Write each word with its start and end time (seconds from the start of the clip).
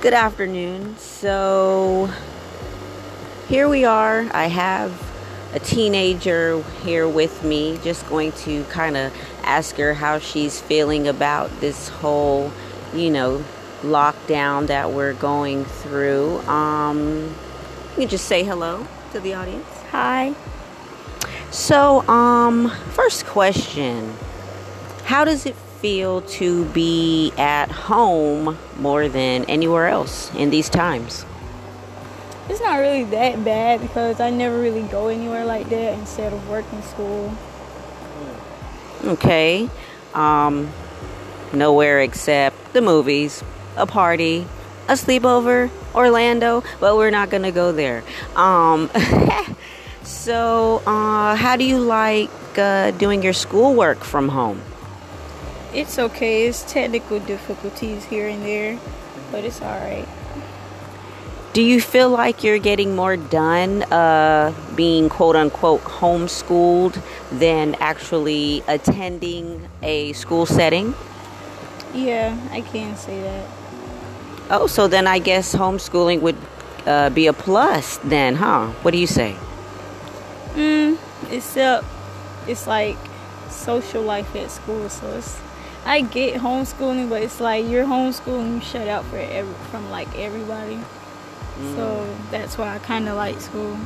Good 0.00 0.14
afternoon. 0.14 0.96
So 0.98 2.08
here 3.48 3.68
we 3.68 3.84
are. 3.84 4.28
I 4.32 4.46
have 4.46 4.92
a 5.54 5.58
teenager 5.58 6.62
here 6.84 7.08
with 7.08 7.42
me, 7.42 7.80
just 7.82 8.08
going 8.08 8.30
to 8.44 8.62
kind 8.66 8.96
of 8.96 9.12
ask 9.42 9.74
her 9.74 9.94
how 9.94 10.20
she's 10.20 10.60
feeling 10.60 11.08
about 11.08 11.50
this 11.58 11.88
whole, 11.88 12.52
you 12.94 13.10
know, 13.10 13.44
lockdown 13.82 14.68
that 14.68 14.92
we're 14.92 15.14
going 15.14 15.64
through. 15.64 16.38
Um, 16.42 17.34
you 17.90 18.02
can 18.02 18.08
just 18.08 18.26
say 18.26 18.44
hello 18.44 18.86
to 19.10 19.18
the 19.18 19.34
audience. 19.34 19.66
Hi. 19.90 20.32
So, 21.50 22.06
um, 22.08 22.70
first 22.92 23.26
question 23.26 24.14
How 25.06 25.24
does 25.24 25.44
it 25.44 25.56
feel 25.80 26.22
to 26.22 26.64
be 26.66 27.32
at 27.38 27.70
home 27.70 28.58
more 28.78 29.08
than 29.08 29.44
anywhere 29.44 29.88
else 29.88 30.32
in 30.34 30.50
these 30.50 30.68
times? 30.68 31.24
It's 32.48 32.60
not 32.60 32.76
really 32.78 33.04
that 33.04 33.44
bad 33.44 33.80
because 33.80 34.20
I 34.20 34.30
never 34.30 34.58
really 34.58 34.82
go 34.82 35.08
anywhere 35.08 35.44
like 35.44 35.68
that 35.68 35.98
instead 35.98 36.32
of 36.32 36.48
working 36.48 36.82
school. 36.82 37.32
Okay. 39.04 39.68
Um, 40.14 40.70
nowhere 41.52 42.00
except 42.00 42.72
the 42.72 42.80
movies, 42.80 43.44
a 43.76 43.86
party, 43.86 44.46
a 44.88 44.92
sleepover, 44.92 45.70
Orlando, 45.94 46.64
but 46.80 46.96
we're 46.96 47.10
not 47.10 47.30
going 47.30 47.42
to 47.42 47.52
go 47.52 47.72
there. 47.72 48.02
Um, 48.34 48.90
so, 50.02 50.82
uh, 50.86 51.36
how 51.36 51.56
do 51.56 51.64
you 51.64 51.78
like 51.78 52.30
uh, 52.56 52.92
doing 52.92 53.22
your 53.22 53.34
schoolwork 53.34 54.02
from 54.04 54.30
home? 54.30 54.62
It's 55.78 55.96
okay. 55.96 56.48
It's 56.48 56.64
technical 56.64 57.20
difficulties 57.20 58.04
here 58.04 58.26
and 58.26 58.42
there, 58.42 58.80
but 59.30 59.44
it's 59.44 59.62
all 59.62 59.78
right. 59.78 60.08
Do 61.52 61.62
you 61.62 61.80
feel 61.80 62.10
like 62.10 62.42
you're 62.42 62.58
getting 62.58 62.96
more 62.96 63.16
done 63.16 63.84
uh, 63.84 64.52
being 64.74 65.08
quote 65.08 65.36
unquote 65.36 65.82
homeschooled 65.82 67.00
than 67.30 67.76
actually 67.78 68.64
attending 68.66 69.68
a 69.80 70.12
school 70.14 70.46
setting? 70.46 70.94
Yeah, 71.94 72.36
I 72.50 72.62
can 72.62 72.96
say 72.96 73.20
that. 73.22 73.48
Oh, 74.50 74.66
so 74.66 74.88
then 74.88 75.06
I 75.06 75.20
guess 75.20 75.54
homeschooling 75.54 76.22
would 76.22 76.36
uh, 76.86 77.10
be 77.10 77.28
a 77.28 77.32
plus 77.32 77.98
then, 77.98 78.34
huh? 78.34 78.66
What 78.82 78.90
do 78.90 78.98
you 78.98 79.06
say? 79.06 79.36
Mm, 80.54 80.98
except 81.30 81.86
it's 82.48 82.66
like 82.66 82.96
social 83.48 84.02
life 84.02 84.34
at 84.34 84.50
school, 84.50 84.88
so 84.88 85.06
it's 85.16 85.38
I 85.84 86.02
get 86.02 86.40
homeschooling, 86.40 87.08
but 87.08 87.22
it's 87.22 87.40
like 87.40 87.66
you're 87.66 87.84
homeschooling, 87.84 88.56
you 88.56 88.60
shut 88.60 88.88
out 88.88 89.04
for 89.06 89.16
every, 89.16 89.54
from 89.70 89.90
like 89.90 90.14
everybody. 90.18 90.78
Mm. 91.58 91.74
So 91.74 92.16
that's 92.30 92.58
why 92.58 92.74
I 92.74 92.78
kind 92.78 93.08
of 93.08 93.16
like 93.16 93.40
school. 93.40 93.78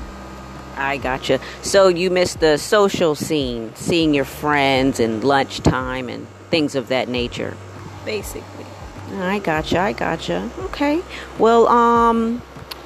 I 0.76 0.96
gotcha. 0.96 1.38
So 1.62 1.88
you 1.88 2.10
miss 2.10 2.34
the 2.34 2.56
social 2.56 3.14
scene, 3.14 3.74
seeing 3.74 4.14
your 4.14 4.24
friends 4.24 5.00
and 5.00 5.22
lunchtime 5.22 6.08
and 6.08 6.26
things 6.50 6.74
of 6.74 6.88
that 6.88 7.08
nature. 7.08 7.56
Basically. 8.04 8.66
I 9.14 9.38
gotcha. 9.38 9.78
I 9.78 9.92
gotcha. 9.92 10.50
Okay. 10.60 11.02
Well, 11.38 11.68
um, 11.68 12.40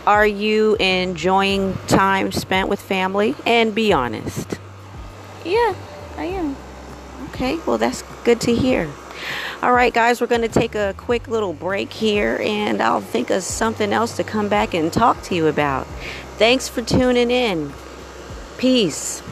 are 0.07 0.27
you 0.27 0.77
enjoying 0.77 1.77
time 1.87 2.33
spent 2.33 2.69
with 2.69 2.81
family? 2.81 3.35
And 3.47 3.75
be 3.75 3.93
honest. 3.93 4.59
Yeah, 5.45 5.75
I 6.17 6.25
am. 6.25 6.57
Okay. 7.29 7.59
Well, 7.67 7.79
that's 7.79 8.03
good 8.25 8.41
to 8.43 8.55
hear. 8.55 8.91
All 9.63 9.73
right, 9.73 9.93
guys, 9.93 10.21
we're 10.21 10.27
going 10.27 10.43
to 10.43 10.49
take 10.49 10.75
a 10.75 10.95
quick 10.97 11.29
little 11.29 11.55
break 11.55 11.93
here, 11.93 12.39
and 12.43 12.83
I'll 12.83 13.01
think 13.01 13.31
of 13.31 13.43
something 13.43 13.93
else 13.93 14.17
to 14.17 14.25
come 14.25 14.49
back 14.49 14.75
and 14.75 14.93
talk 14.93 15.23
to 15.23 15.35
you 15.35 15.47
about. 15.47 15.87
Thanks 16.37 16.69
for 16.69 16.83
tuning 16.83 17.31
in. 17.31 17.73
Peace. 18.59 19.23